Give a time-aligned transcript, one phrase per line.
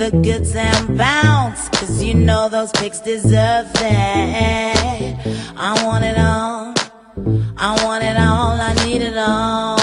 [0.00, 5.14] the goods and bounce Cause you know those pigs deserve that.
[5.56, 6.74] I want it all.
[7.58, 9.79] I want it all, I need it all.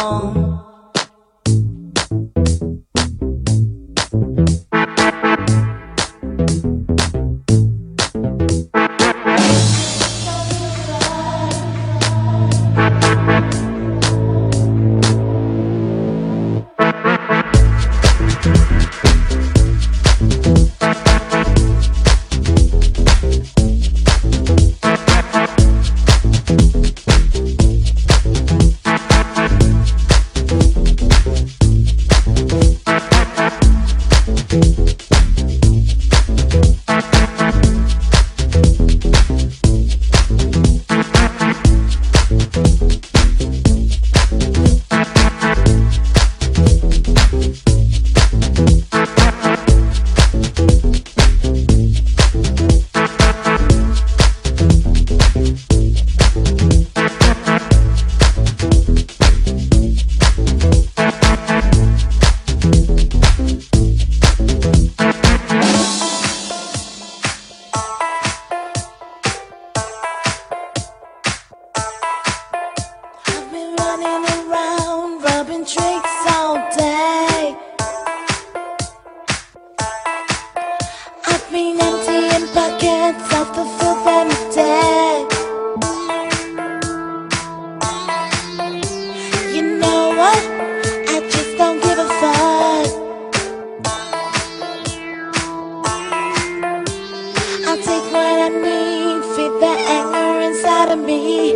[98.37, 101.53] that I need, feed the anger inside of me.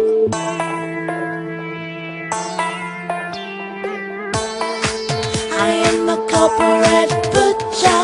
[5.67, 8.03] I am the corporate butcher.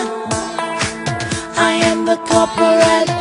[1.70, 3.17] I am the corporate.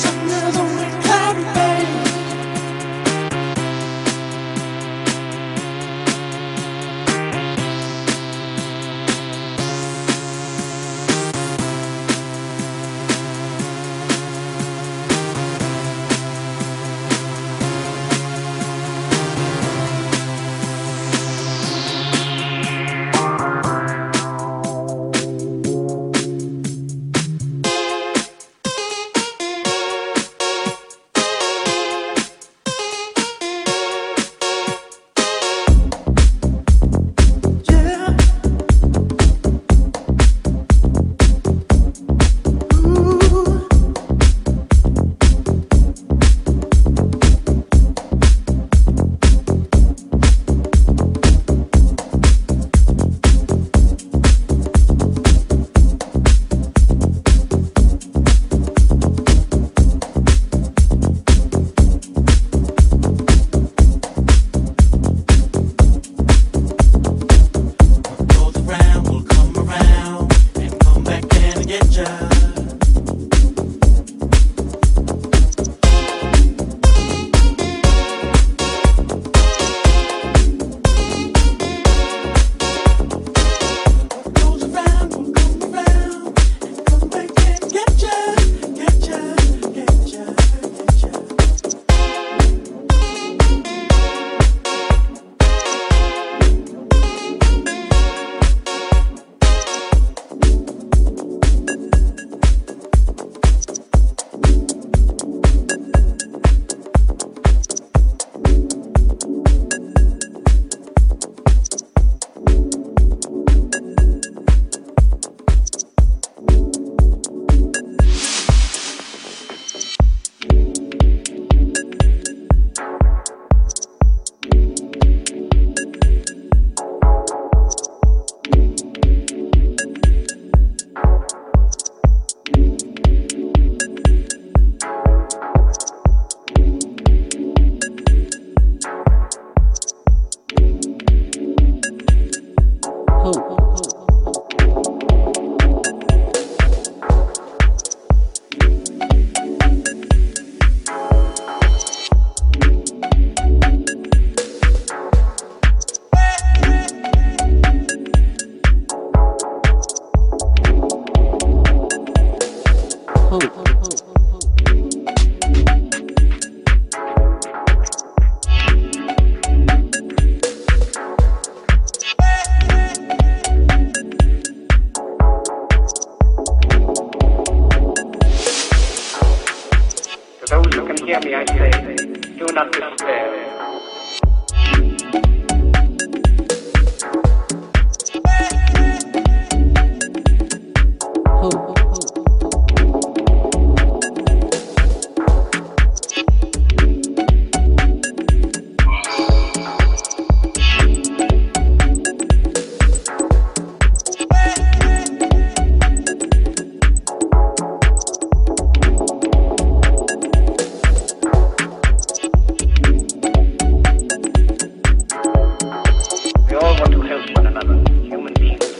[0.00, 0.69] 想得通。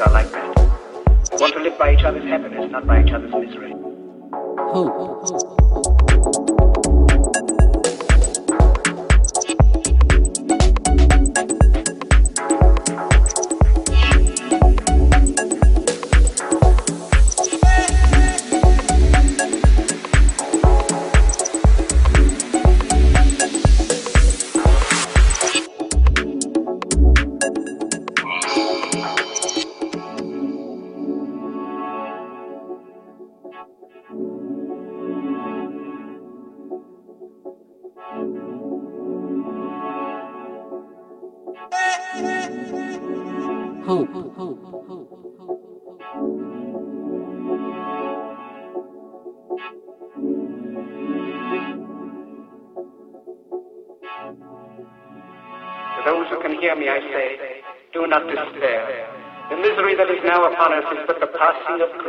[0.00, 0.56] are like that.
[1.38, 3.74] Want to live by each other's happiness, not by each other's misery.
[4.72, 5.20] Hope.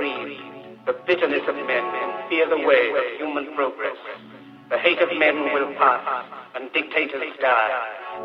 [0.01, 0.39] greed,
[0.87, 3.95] the bitterness of men and fear the way of human progress.
[4.71, 7.69] The hate of men will pass, and dictators die,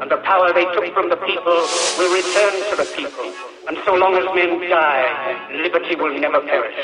[0.00, 1.58] and the power they took from the people
[1.98, 3.30] will return to the people.
[3.68, 6.76] And so long as men die, liberty will never perish.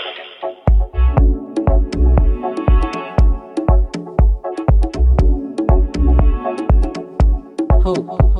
[7.82, 8.31] Hope.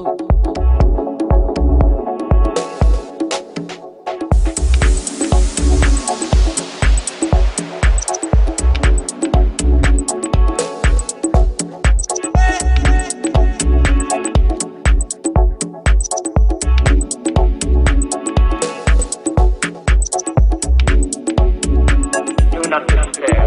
[22.72, 23.41] understand.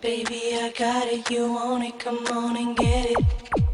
[0.00, 3.69] Baby, I got it, you want it, come on and get it.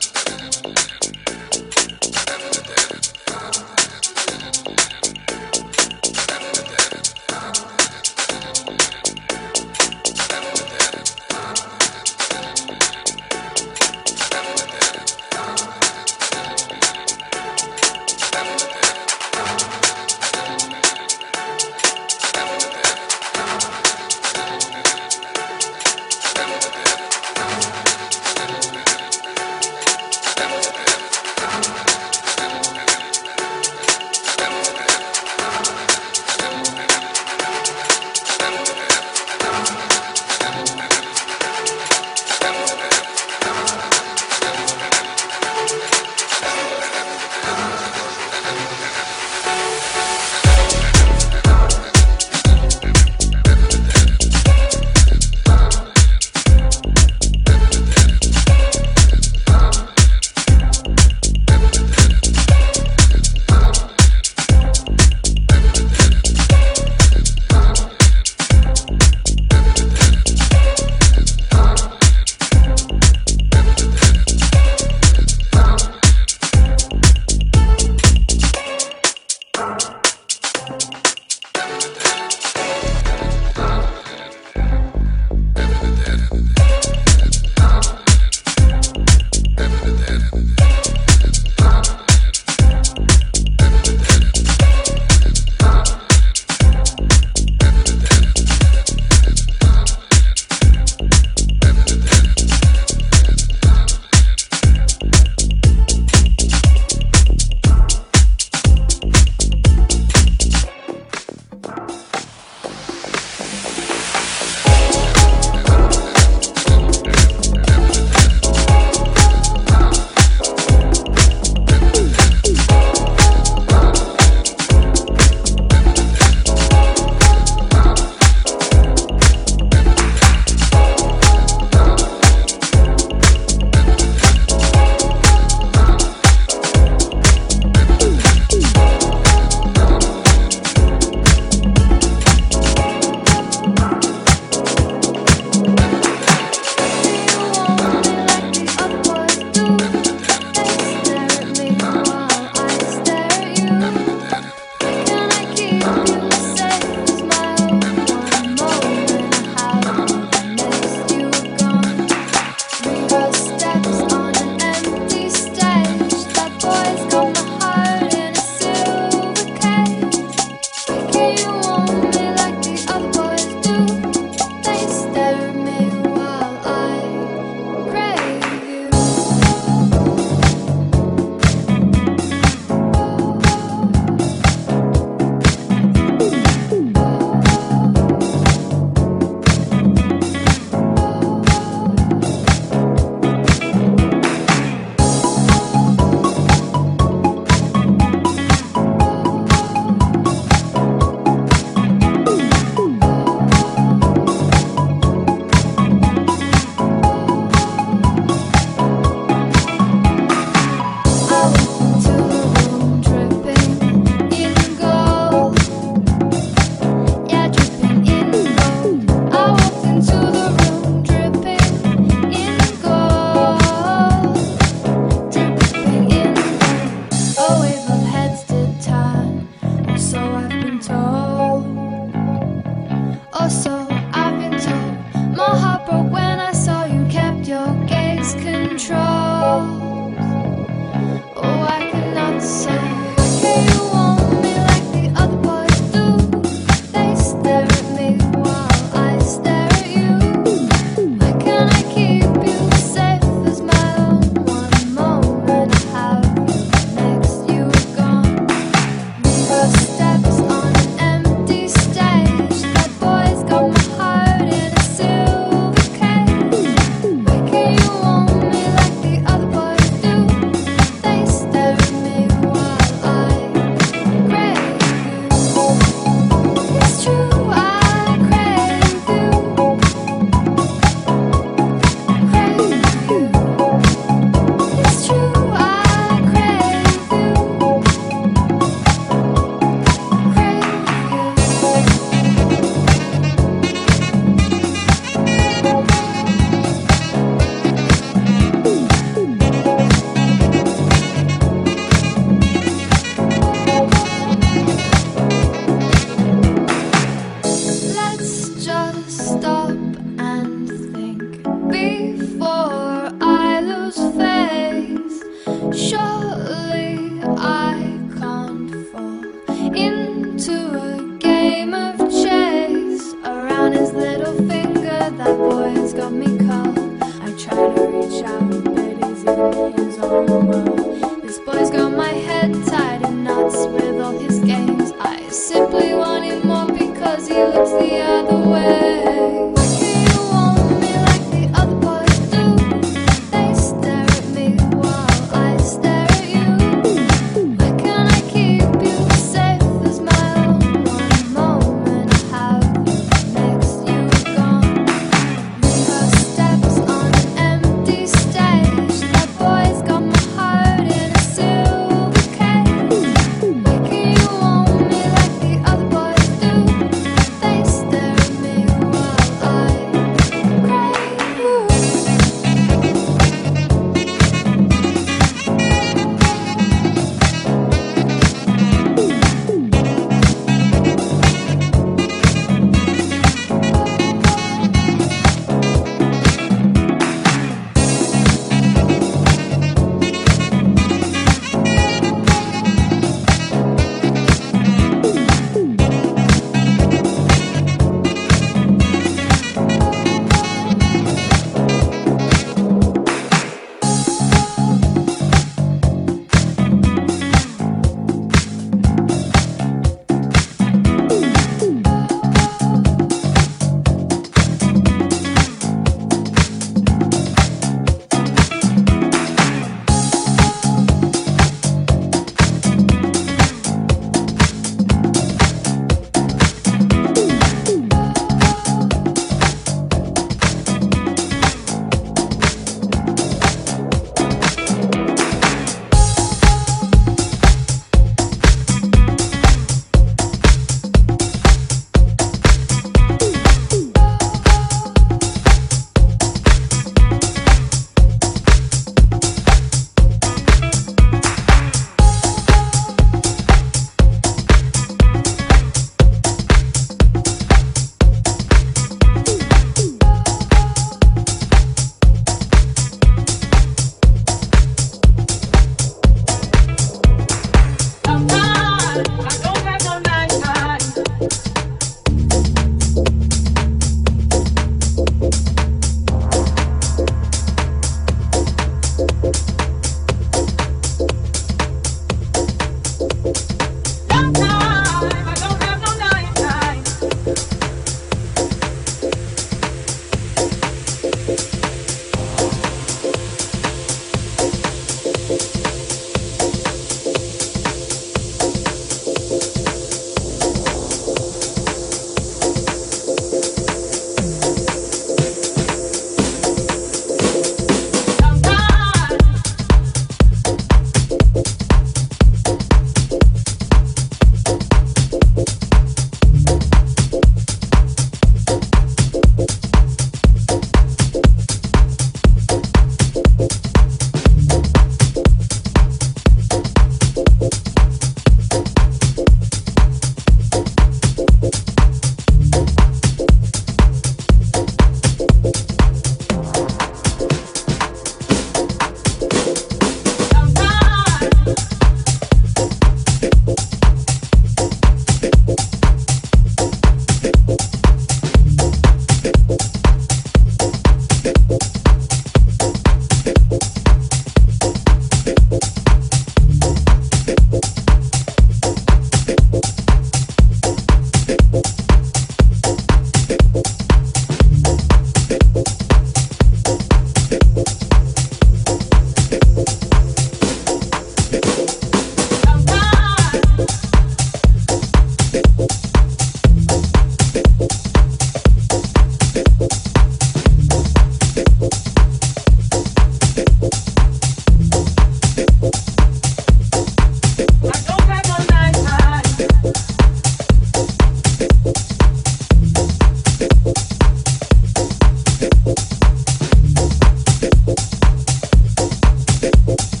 [599.41, 600.00] Thank.